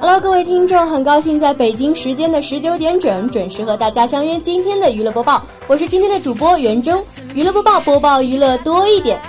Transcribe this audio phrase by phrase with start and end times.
[0.00, 5.42] Hello，各位听众，很高兴在北京时间的十九点整准时和大家相约今天的娱乐播报。
[5.66, 6.98] 我是今天的主播袁征，
[7.34, 9.20] 娱乐播报播报娱乐多一点。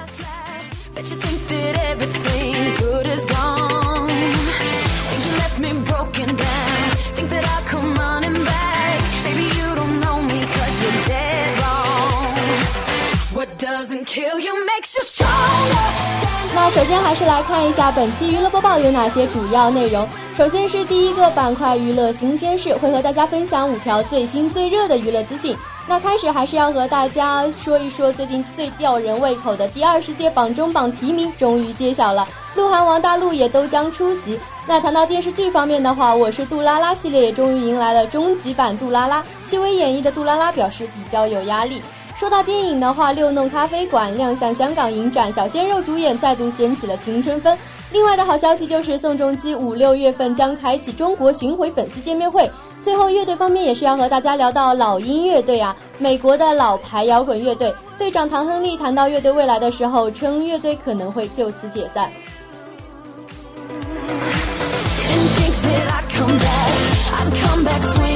[16.76, 20.08] 首先还是来看一下本期娱乐播报有哪些主要内容。
[20.38, 25.58] 首先是第一个板块娱乐新鲜事，会和大家分享五条最新最热的娱乐资讯。
[25.88, 34.40] 那开始还是要和大家说一说最近最吊人胃口的第二十届榜中榜提名终于揭晓了，鹿晗、王大陆也都将出席。
[34.68, 41.82] 那谈到电视剧方面的话，我是杜拉拉系列也终于迎来了终极版杜拉拉，戚薇演绎的杜拉拉表示比较有压力。
[42.20, 47.58] 说到电影的话，《六弄咖啡馆》亮相香港影展，小鲜肉主演再度掀起了青春风。
[47.94, 52.52] 另外的好消息就是宋仲基五六月份将开启中国巡回粉丝见面会。
[52.84, 57.74] 最后乐队方面也是要和大家聊到老鹰乐队啊，美国的老牌摇滚乐队。
[57.98, 62.12] 队长唐亨利谈到乐队未来的时候，称乐队可能会就此解散。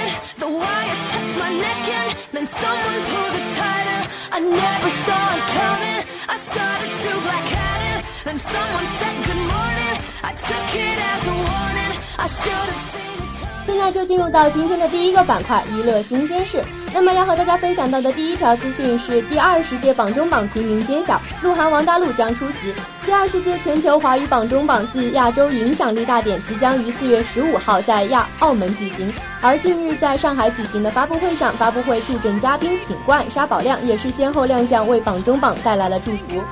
[0.04, 4.02] it, the wire touched my neck and then someone pulled it tighter.
[4.30, 6.02] I never saw it coming.
[6.34, 8.00] I started to black out it.
[8.26, 9.96] Then someone said good morning.
[10.22, 11.92] I took it as a warning.
[12.24, 13.21] I should have seen
[13.64, 16.62] 现在就进入到今天的第一个板块娱乐新鲜事。
[16.92, 22.74] 那么要和大家分享到的第一条资讯是第二十届榜中榜提名揭晓，鹿晗、王大陆将出席
[23.06, 29.10] 第二十届全球华语榜中榜暨亚洲影响力大典，即将于四月十五号在亚澳门举行。
[29.40, 36.42] 而近日在上海举行的发布会上，发布会助阵嘉宾品冠、沙宝亮也是先后亮相，为榜中榜带来了祝福。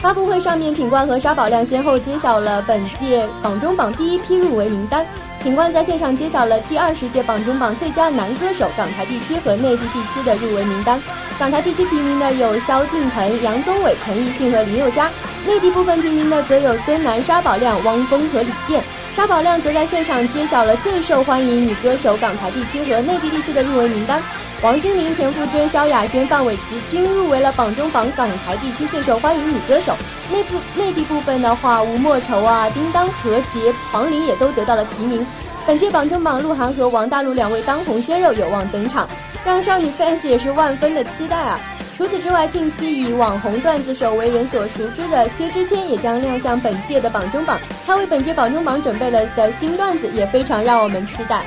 [0.00, 5.06] 发布会上面，品冠和沙宝亮先后揭晓了本届榜中榜第一批入围名单。
[5.42, 11.00] 品冠在现场揭晓了第二十届榜中榜最佳男歌手港台地区和内地地区的入围名单。
[11.38, 15.08] 港台地区提名的有萧敬腾、杨宗纬、陈奕迅和林宥嘉；
[15.46, 18.82] 内地部分提名的则有孙楠、沙宝亮、汪峰和李健。
[19.14, 24.20] 沙宝亮则在现场揭晓了最受欢迎女歌手港台地区和内地地区的入围名单。
[24.60, 29.94] 王心凌、田馥甄、萧亚轩、范玮琪均入围了榜中榜港台地区最受欢迎女歌手。
[30.32, 35.24] 内部内地部分的话，吴莫愁啊、叮当、何洁、黄龄也都得到了提名。
[35.64, 39.08] 本届榜中榜，鹿晗和王大陆两位当红鲜肉有望登场，
[39.44, 41.60] 让少女 fans 也是万分的期待啊！
[41.96, 51.44] 除此之外，近期以网红段子手为人所熟知的薛之谦也将亮相本届的榜中榜，他为本届榜中榜准备了的新段子也非常让我们期待。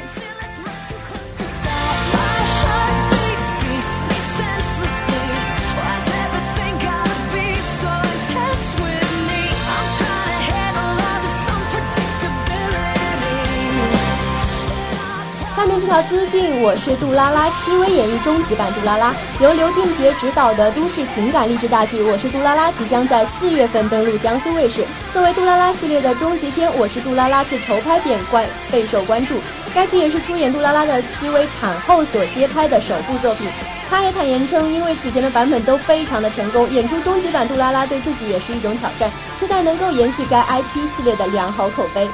[15.92, 24.86] 条资讯，我是杜拉拉，戚薇演绎终极版杜拉拉，由刘俊杰执导的都市情感励志大剧《我是杜拉拉》即将在四月份登陆江苏卫视。
[25.12, 29.36] 作为杜拉拉系列的终极篇，《我是杜拉拉》自筹拍便关备受关注。
[29.76, 33.50] 该剧也是出演杜拉拉的戚薇产后所接拍的首部作品。
[33.90, 42.10] 她也坦言称，因为此前的版本都非常的成功，演出终极版杜拉拉对自己也是一种挑战，期待能够延续该 IP 系列的良好口碑。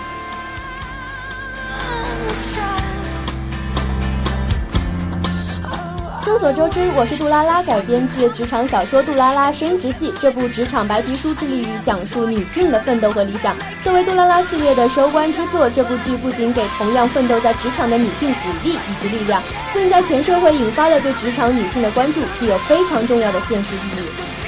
[6.27, 10.11] 众所周知，我是杜拉拉改编自职场小说《杜拉拉升职记》。
[10.19, 13.55] 这部职场白皮书致力于讲述女性的奋斗和理想。
[13.81, 19.41] 作为杜拉拉系列的收官之作，这部剧不仅给同样奋斗在职场的女性鼓励以及力量，
[19.73, 24.46] 更在全社会引发了对职场女性的关注，具有非常重要的现实意义。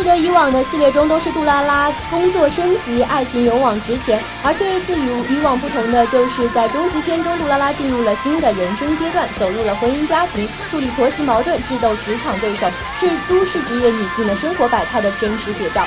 [0.00, 12.66] 记得以往的系列中都是杜拉拉工作升级，爱情勇往直前，而这一次与以往不同的，就是在终极篇中，杜拉拉进入了新的人生阶段，走入了婚姻家庭，处理婆媳矛盾，智斗职场对手，
[12.98, 15.84] 是都市职业女性的生活百态的真实写照。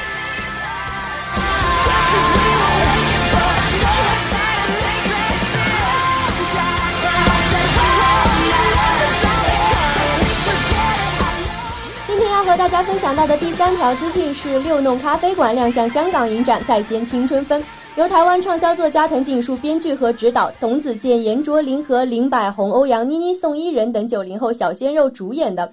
[12.46, 17.64] 和大家分享到的第三条资讯是六弄咖啡馆亮相香港影展，再掀青春风。
[17.96, 25.72] 由台湾畅销作家藤井树编剧和指导，董子健、严卓林和林柏宏、欧阳妮妮、宋伊人等九零后小鲜肉主演的，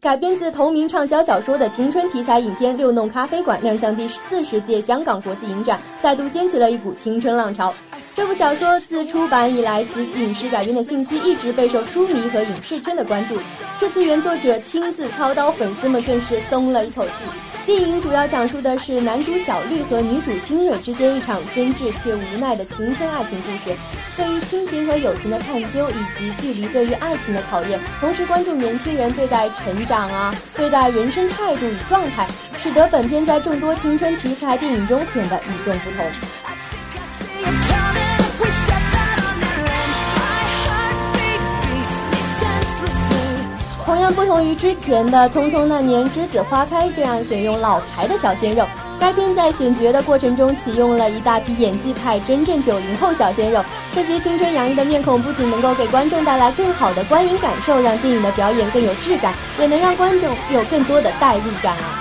[0.00, 7.74] 改编自同名畅销小说的青春题材影片《六弄咖啡馆》亮相第四十届香港国际影展，再度掀起了一股青春浪潮。
[8.16, 13.38] 这部小说自出版以来，其影视改编的信息一直备受书迷和影视圈的关注。
[13.78, 17.12] 这次原作者亲自操刀，粉丝们更是松了一口气。
[17.64, 23.76] 电影主要讲述的是男主小绿和女主新蕊之间一场真挚却无奈的青春爱情故事，
[24.16, 32.26] 对于亲情和友情的探究，以及距离对于爱情的考验，同时关注年轻人对待成长啊，对待人生态度与状态，
[32.58, 36.59] 使得本片在众多青春题材电影中显得与众不同。
[44.00, 48.64] 同样不同于之前的《匆匆那年》《栀子花开》这样选用老牌的小鲜肉，
[48.98, 53.62] 该片在选角的过程中启用了一大批演技派真正九零后小鲜肉。
[53.94, 61.99] 这些青春洋溢的面孔不仅能够给观众带来更好的观影感受，让电影的表演更有质感，也能让观众有更多的代入感啊。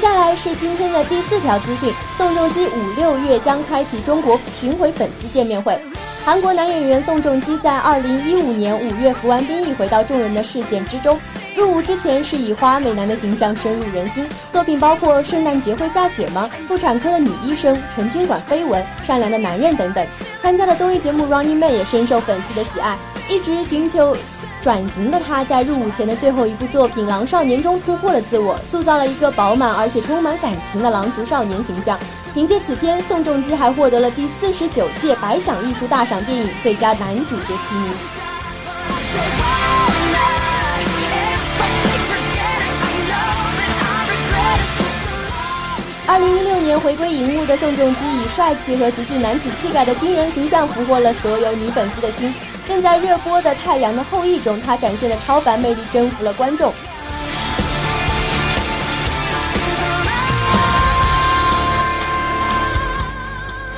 [0.00, 5.78] 接下来是今天的第四条资讯：宋仲基五六月将开启中国巡回粉丝见面会。
[6.24, 11.20] 韩国男演员宋仲基在二零一五年五月服完兵役，回到众人的视线之中。
[11.54, 20.06] 入伍之前是以花美男的形象深入人心，作品包括《圣诞节会下雪吗》、《妇产科的女医生》、《陈军馆绯闻》、《善良的男人》等等。
[20.40, 22.96] 参加的综艺节目《Running Man》也深受粉丝的喜爱。
[23.28, 24.16] 一直寻求
[24.62, 31.98] 转型的他，在入伍前的最后一部作品《狼少年》中突破了自我，塑造了一个饱满而且充满感情的狼族少年形象。
[32.34, 37.92] 凭借此片，宋仲基还获得了第四十九届百想艺术大赏电影最佳男主角提名。
[46.06, 52.32] 二零一六年回归荧幕的宋仲基，以帅气和极具男子气概的军人形象俘获了所有女粉丝的心。
[52.66, 56.72] 正在热播的《太阳的后裔》中，他展现的超凡魅力征服了观众。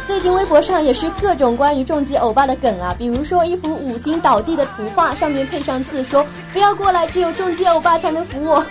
[0.07, 8.65] 最近微博上也是各种关于重击欧巴的梗啊，比如说一幅五星倒地的图画，上面配上字说：“不要过来，只有重击欧巴才能扶我。”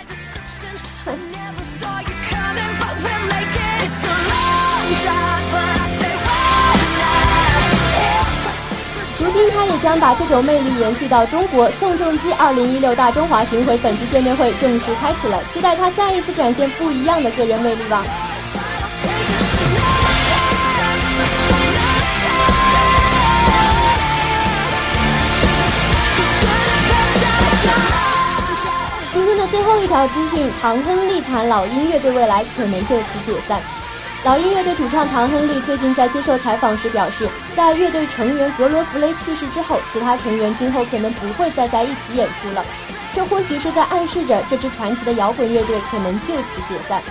[9.32, 11.68] 今他也将把这种魅力延续到中国。
[11.72, 18.04] 宋仲基二零一六大中华巡回粉丝见面会正式开启了，期待他再一次展现不一样的个人魅力吧。
[29.14, 33.60] 今天的最后一条资讯：唐亨利谈老鹰乐队未来可能就此解散。
[34.24, 42.64] 老鹰乐队主唱唐亨利最近在接受采访时表示，在乐队成员格罗·弗雷去世之后，其他成员今后可能不会再在一起演出了。
[43.12, 47.02] 这或许是在暗示着这支传奇的摇滚乐队可能就此解散。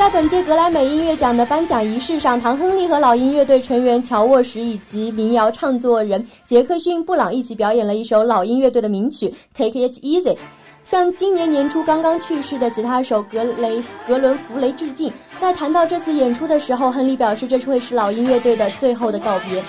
[0.00, 10.34] 在本届格莱美音乐奖的颁奖仪式上，唐·亨利和老鹰乐队成员乔沃什以及民谣唱作人杰克逊·布朗一起表演了一首老鹰乐队的名曲《Take It Easy》，
[10.84, 15.12] 向今年年初刚刚去世的吉他手格雷格伦·弗雷致敬。
[15.38, 19.62] 在谈到这次演出的时候，亨利表示这会是老鹰乐队的最后的告别。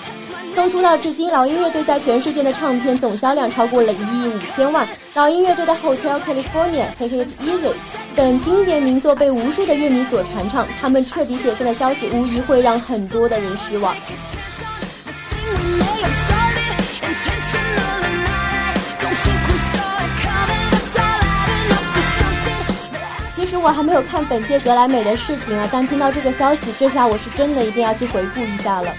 [0.54, 4.86] 从出道至今，老鹰乐队在全世界的唱片总销量超过了一亿五千万。
[5.14, 7.70] 老鹰乐队的《Hotel California》、《Take It Easy》
[8.14, 13.94] 等经典名作被无数的乐迷所传唱，他们彻底解散的消息无疑会让很多的人失望。
[23.62, 28.92] 我还没有看本届格莱美的视频啊，但听到这个消息，这下我是真的一定要去回顾一下了。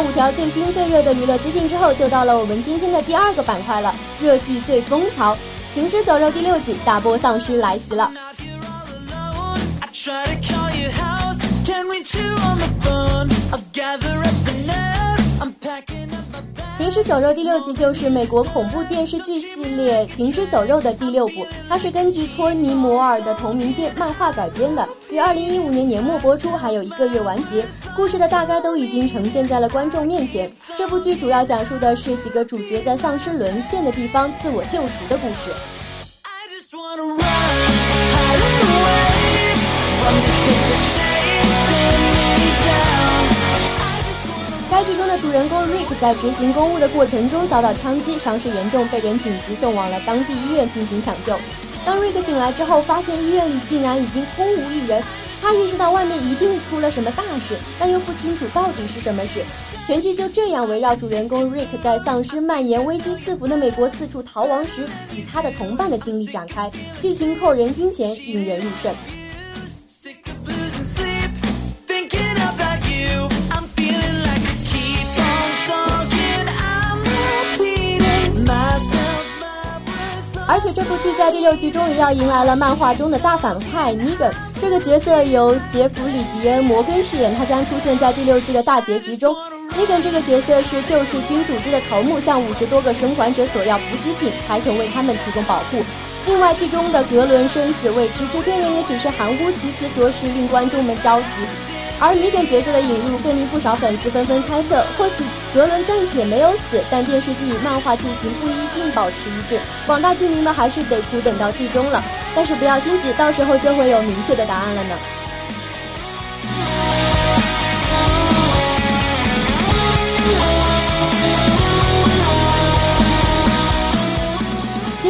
[0.00, 5.34] 五条最新最热的娱乐资讯之后，就到了我们今天的第二个板块了——热剧最风潮，
[5.74, 8.10] 《行尸走肉》第六季大波丧尸来袭了。
[16.76, 27.64] 《行尸走肉》第六集就是美国恐怖电视剧系列《行尸走肉》的第六部，它是根据托尼·摩尔的同名电漫画改编的，于二零一五年年末播出，还有一个月完结。
[27.96, 30.52] 故事的大概都已经呈现在了观众面前。
[30.76, 35.50] 这部剧主要讲述的是几个主角在丧尸沦陷的地方自我救赎的故事。
[36.24, 37.45] I just wanna run.
[45.36, 51.36] 人公 Rick 在执行公务的过程中遭到枪击，伤势严重，被人紧急送往了当地医院进行抢救。
[51.84, 55.02] 当 Rick 醒来之后，发现医院里竟然已经空无一人，
[55.42, 59.44] 他意识到外面一定出了什么大事，但又不清楚到底是什么事。
[59.86, 68.94] 全剧就这样围绕主人公 Rick 在丧尸蔓延、危机四伏的美国四处逃亡时，与他的同伴的经历展开，剧情扣人心弦，引人入胜。
[80.56, 89.36] 而且这部剧在第六季终于要迎来了漫画中的大反派 Negan，这个角色由杰弗里·迪恩·摩根饰演，他将出现在第六季的大结局中。
[89.76, 95.84] Negan 这个角色是救世军组织的头目，向五十多个生还者索要补给品，还肯为他们提供保护。
[96.26, 101.26] 另外，剧中的格伦生死未知，制片人也只是含糊其辞，着实令观众们着急。
[101.98, 105.24] 而尼根角色的引入更令不少粉丝纷纷猜测，或许
[105.54, 112.04] 格伦暂且没有死，但电视剧与漫画剧情不一定保持一致，广大剧迷们还是得苦等到剧终了。
[112.34, 114.96] 但是不要心急，到时候就会有明确的答案了呢。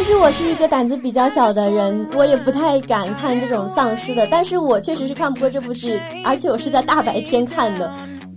[0.07, 4.25] 其实我是一个胆子比较小的人，我也不太敢看这种丧尸的。
[4.31, 7.93] 但是我确实是看不过这部剧，而且我是在大白天看的。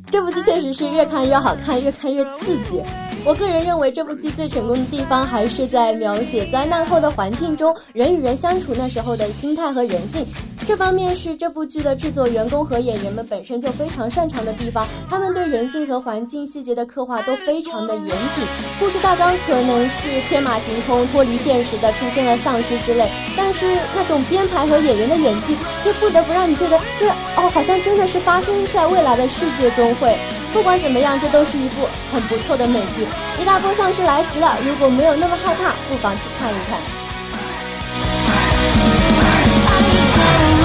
[0.10, 2.82] 这部剧确实是越看越好看，越看越刺激。
[3.24, 10.26] 我个人认为这部剧最成功的地方还是在描写灾难后的环境中人与人相处那时候的心态和人性。
[10.70, 18.46] 这方面是这部剧的制作员工和演员们本身就非常擅长的地方，他们对人性和环境细节的刻画都非常的严谨。
[18.80, 30.16] 故事大纲可能是天马行空、脱离现实的，出现了丧尸之类，但是那种编排和演员的演技却不得不让你觉得这哦，好像真的是发生在未来的世界中会。
[30.54, 33.08] 不管怎么样，这都是一部很不错的美剧。
[33.42, 36.80] 一大波丧尸来袭了，如果没有那么害怕，不妨去看一看。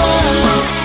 [0.06, 0.83] Oh.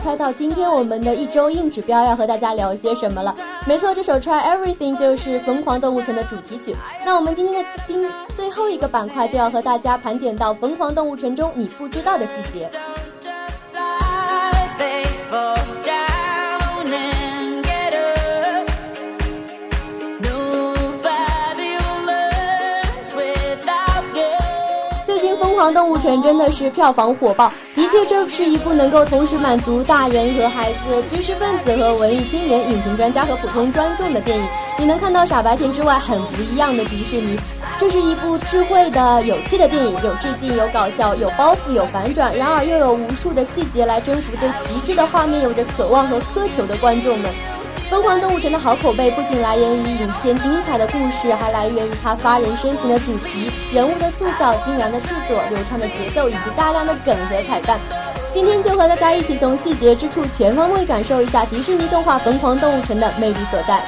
[0.00, 3.34] 猜到，今天我们的一周硬指标要和大家聊些什么了。
[3.66, 6.74] 没错，这首《Try Everything》就是《疯狂动物城》的主题曲。
[7.04, 7.94] 那我们今天的第
[8.34, 12.70] 最后一个板块就要和大家盘点到《疯狂动物城》中你不知道的细节。
[25.60, 34.48] 狂动物城》真的是票房火爆，的确，这是一部能够同时满足大人和孩子、知识分子和文艺青年、影评专家和普通观众的电影。
[34.78, 37.38] 你能看到傻白甜之外很不一样的迪士尼。
[37.78, 47.30] 这是一部智慧的、有趣的电影，有致敬，有搞笑，有包袱，有反转，然而又有无数的细节来征服对极致的画面有着渴望和苛求的观众们。
[47.90, 57.80] 《疯狂动物城》的好口碑不仅来源于影片精彩的故事，还来源于它发人深省的主题、人物的塑造、精良的制作、流畅的节奏以及大量的梗和彩蛋。
[58.32, 63.82] 今天就和大家一起从细节之处全方位感受一下迪士尼动画《疯狂动物城》的魅力所在。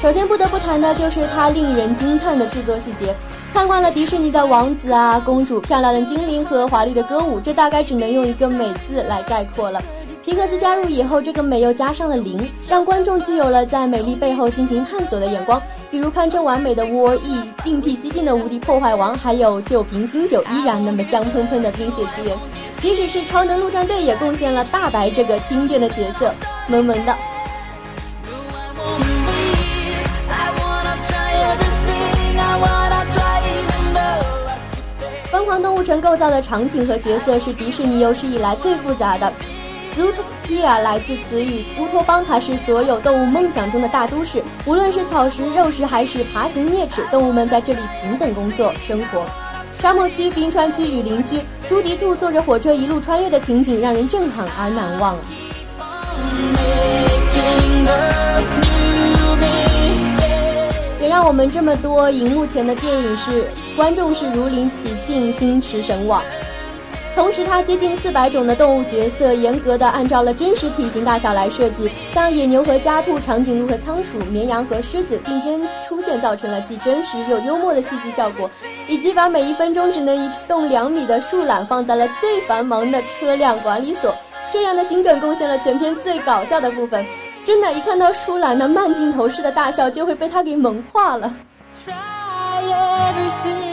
[0.00, 3.14] 首先不得不谈的就是它令人惊叹的制作细节。
[3.58, 9.82] 看惯了迪士尼的王子啊、公主、漂亮的精灵和华丽的歌舞，这大概只能用一个“美”字来概括了。
[10.22, 12.38] 皮克斯加入以后，这个“美”又加上了零，
[12.68, 15.60] 让观众具有了在美丽背后进行探索的眼光。
[15.90, 17.34] 比如堪称完美的《War E》，
[17.64, 22.36] 另辟蹊径的《无敌破坏王》，还有旧瓶新酒依然那么香喷喷的《冰雪奇缘》。
[22.80, 26.32] 即使是超能陆战队，也贡献了大白这个经典的角色，
[26.68, 27.12] 萌萌的。
[35.48, 39.32] 疯狂动物城构造的场景和角色是迪士尼有史以来最复杂的。
[39.96, 44.42] Zootopia 来自词语乌托邦，它是所有动物梦想中的大都市。
[44.66, 49.24] 无论是草食、肉食还是爬行啮齿，动物们在这里平等工作生活。
[49.80, 55.16] 沙漠区、冰川区、雨林区，朱迪兔坐着火车一路穿越的情景让人震撼而难忘。
[61.00, 66.20] 也让我们这么多荧幕前的电影是观众是如临其境，心驰神往。
[67.14, 78.50] 同时，它接近四百种的动物角色，严格的按照了真实体型大小来设计，像野牛和家兔、长颈鹿和仓鼠、绵羊和狮子并肩出现，造成了既真实又幽默的戏剧效果，
[78.88, 84.12] 以及把每一分钟只能移动两米的树懒放在了最繁忙的车辆管理所，
[84.52, 87.06] 这样的心梗贡献了全片最搞笑的部分。
[87.44, 91.32] 真的，一看到树懒那慢镜头式的大笑，就会被他给萌化了。
[91.72, 91.94] Try
[92.72, 93.67] everything.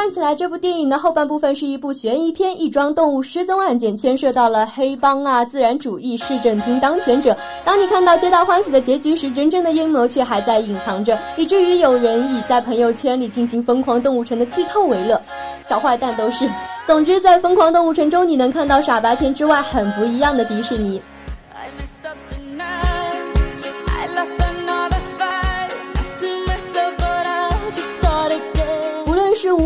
[0.00, 7.36] 看起来这部电影的后半部分是一部悬疑片，一桩动物失踪案件牵涉到了黑帮啊、自然主义、市政厅当权者。
[7.66, 15.20] 当你看到皆大欢喜的结局时，真正的阴谋却还在隐藏着，以至于有人以在朋友圈里进行《疯狂动物城》的剧透为乐。
[15.66, 16.48] 小坏蛋都是。
[16.86, 20.98] 总之，在《疯狂动物城》中，你能看到傻白甜之外很不一样的迪士尼。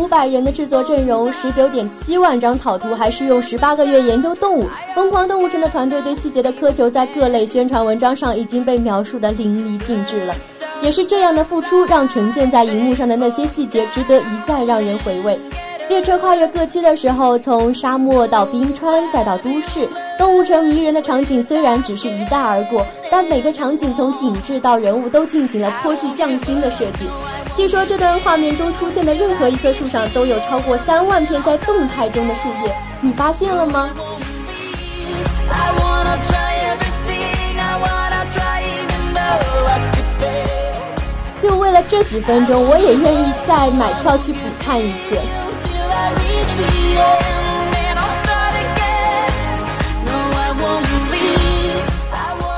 [0.05, 4.63] 五百人的制作阵容，十九点七万张草图，还是用十八个月研究动物。
[4.93, 10.35] 《疯狂动物城》的团队对细节的苛求，在各类宣传文章上已经被描述的淋漓尽致了。
[10.79, 15.39] 也是这样的付出，让呈现在荧幕上的那些细节值得一再让人回味。
[15.89, 19.89] 列车跨越各区的时候，从沙漠到冰川，再到都市，
[20.19, 27.07] 动物城迷人的场景虽然只是一带而过，但每个场景从景致到人物都进行了颇具匠心的设计。
[27.55, 33.89] 据说这段画面中出现的任何一棵树上都有超过三万片在动态中的树叶，你发现了吗？
[41.39, 45.17] 就为了这几分钟，我也愿意再买票去补看一次。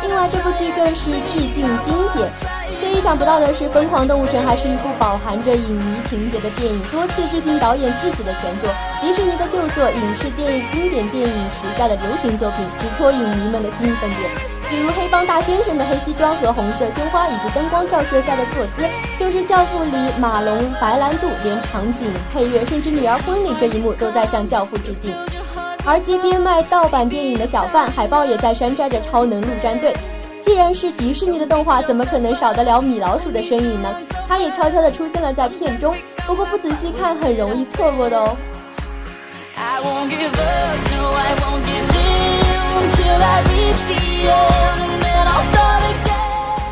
[0.01, 2.57] 另外，这部剧更是致敬经典。
[2.97, 8.67] 意想不到的是，《疯狂动物城》还是一部饱含着影迷情节的电影，多次致敬导演自己的前作——
[8.99, 14.31] 迪士尼的旧作，影视电影经典电影时代的流行作品，直戳影迷们的兴奋点。
[14.67, 18.83] 比如黑帮大先生的黑西装和红色胸花，以及灯光照射下的坐姿，
[19.19, 25.13] 就是《教父》里马龙白兰度连场景、配乐，甚至女儿婚礼这一幕都在向教父致敬。
[25.86, 29.93] 而街边卖盗版电影的小贩，海报也在山寨着《超能陆战队》。
[30.47, 33.93] 既然是迪士尼的动画，怎么可能少得了米老鼠的身影呢？
[34.29, 35.93] 它也悄悄地出现了在片中，
[36.25, 38.38] 不过不仔细看很容易错过的哦。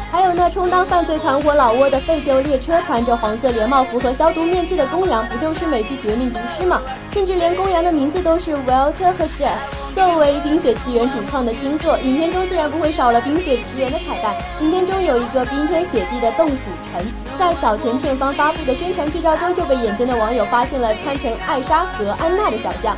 [0.10, 6.82] 还有那充当犯罪团伙老窝的废旧列车，穿着黄色连帽服和消毒面具的公羊，不就是美剧《绝命毒师》吗？
[7.12, 9.85] 甚至连公羊的名字都是 Walter 和 Jess。
[9.96, 14.36] 作为《冰雪奇缘》主创的新作，影片中自然不会少了《冰雪奇缘》的彩蛋。
[14.60, 16.56] 影片中有一个冰天雪地的冻土
[16.92, 17.02] 城，
[17.40, 22.94] 在早前片方发布的宣传剧照中就被眼尖的网友发现了穿成艾莎和安娜的小象。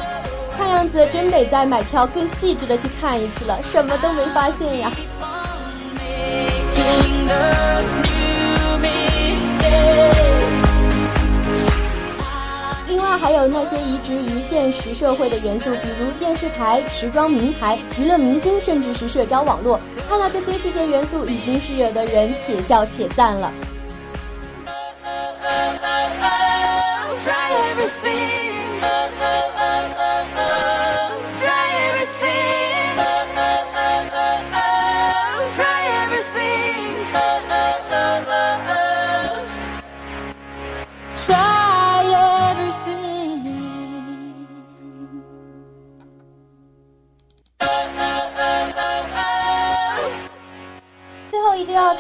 [0.58, 4.92] 看样子真得再买票更细致的去看一次了，什么都没发现呀。
[12.98, 19.80] 另外还有那些移植于现实社会的元素，比如电视台、时装名牌、娱乐明星，甚至是社交网络。
[20.10, 23.52] 看到这些细节元素，已经是惹得人且笑且赞了。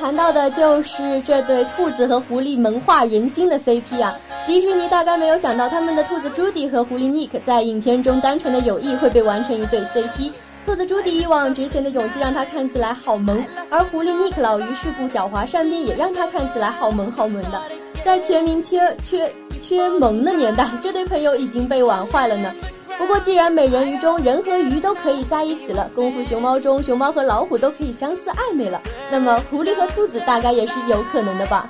[0.07, 4.15] 谈到的就是这对兔子和狐狸萌化人心的 CP 啊！
[4.47, 10.31] 迪士尼大概没有想到，他们的兔子朱迪和狐狸 Nick 在影片中单纯的友谊会被玩成一对 CP。
[10.65, 17.61] 兔子朱迪一往直前的勇气让他看起来好萌，而狐狸 Nick 老于世故、狡猾善变也让他看起来好萌好萌的。
[18.05, 19.29] 在全民缺缺
[19.61, 22.49] 缺萌的年代，这对朋友已经被玩坏了呢。
[22.97, 31.69] 不过，既然美人鱼中人和鱼都可以在一起了，功夫熊猫中熊猫和老虎都可以相思暧昧了，那么狐狸和兔子大概也是有可能的吧。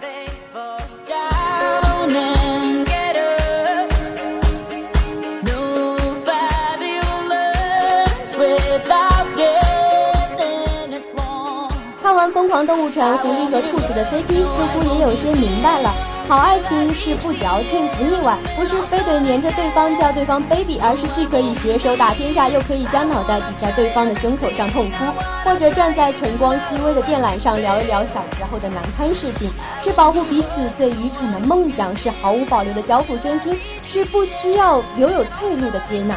[12.02, 16.07] 看完《疯狂动物城》，狐狸和兔子的 CP 似乎也有些明白了。
[16.28, 25.06] 好爱情是不矫情不腻歪，不是非得黏着对方叫对方 baby，而是既可以携手打天下，又可以将脑袋抵在对方的胸口上痛哭，
[25.46, 29.50] 或者站在晨光熹微的电缆上聊一聊小时候的难堪事情，
[29.82, 36.13] 是保护彼此最愚蠢的梦想，是毫无保留的交付真心，是不需要留有退路的接纳。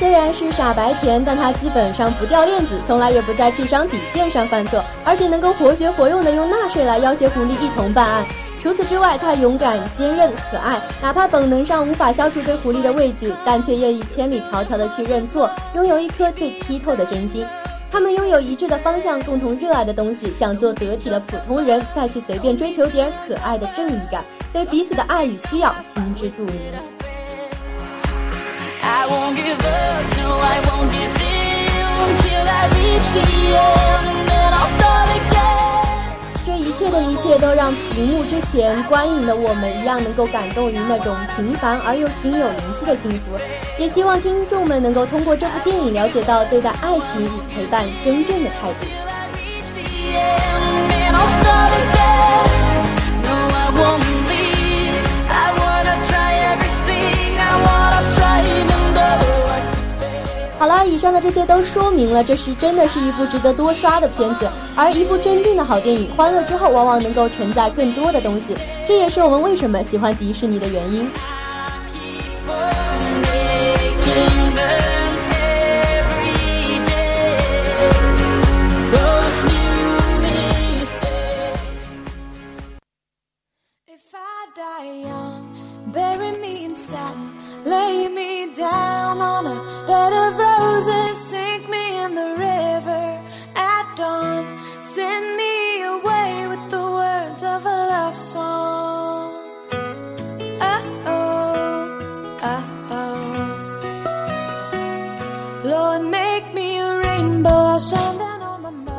[0.00, 8.24] 虽然是傻白甜，但他基本上不掉链子，从来也不在智商底线上犯错，而且能够活学活用的用纳税来要挟狐狸一同办案。
[8.62, 17.44] 除此之外，他勇敢、坚韧、可爱，哪怕本能上无法消除对狐狸的畏惧，但却愿意千里迢迢的去认错，拥有一颗最剔透的真心。
[17.90, 26.54] 他们拥有一致的方向，共同热爱的东西，想做得体的普通人，再去随便追求点可爱的正义感，对彼此的爱与需要心知肚明。
[28.82, 31.68] I won't give up, no, I won't give in
[32.22, 33.24] till I reach the
[33.56, 36.46] end, and then I'll start again.
[36.46, 43.38] 这一切的一切都让屏幕之前观影的我们一样能够感动于那种平凡而又心有灵犀的幸福，
[43.78, 48.86] 也希望听众们能够通过这部电影了解到对待爱情与陪伴真正的态度。
[60.60, 64.46] 好了，以上的这些都说明了，这是真的是一部值得多刷的片子。
[64.76, 68.54] 而一部真正的好电影，欢乐之后往往能够承载更多的东西，
[68.86, 71.10] 这也是我们为什么喜欢迪士尼的原因。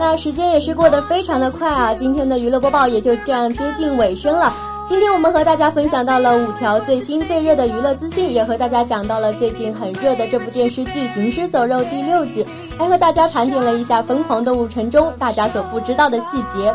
[0.04, 1.94] 那时间也是过得非常的快啊！
[1.94, 4.52] 今天的娱乐播报也就这样接近尾声了。
[4.88, 12.44] 今天我们和大家分享到了五条最新最热的娱乐资讯，也和大家讲到了最近很热的这部电视剧《行尸走肉》第六季，
[12.80, 16.74] 还和大家盘点了一下《疯狂动物城》中大家所不知道的细节。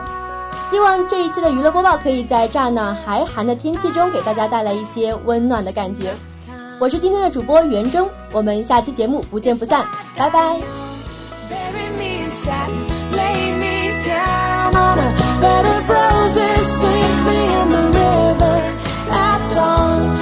[0.70, 6.14] 希望这一期的娱乐播报可以在乍暖还寒的天气中给大家带来一些温暖的感觉。
[6.78, 9.84] 我是今天的主播袁征，我们下期节目不见不散，
[10.16, 10.85] 拜拜。
[14.76, 15.10] water,
[15.44, 18.56] let it roses sink me in the river
[19.28, 20.15] at dawn.